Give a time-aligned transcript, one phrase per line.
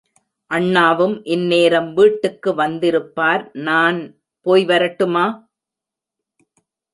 [0.51, 3.99] அண்ணாவும் இந்நேரம் வீட்டுக்கு வந்திருப்பார் நான்......
[4.45, 5.25] போய்வரட்டுமா?